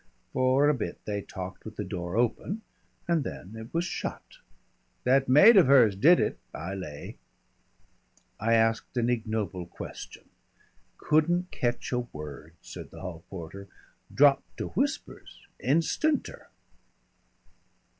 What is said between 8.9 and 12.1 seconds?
an ignoble question. "Couldn't ketch a